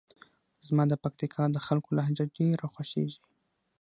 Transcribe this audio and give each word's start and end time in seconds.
زما 0.67 0.83
د 0.89 0.93
پکتیکا 1.03 1.43
د 1.51 1.57
خلکو 1.65 1.89
لهجه 1.97 2.25
ډېره 2.37 2.65
خوښیږي. 2.73 3.21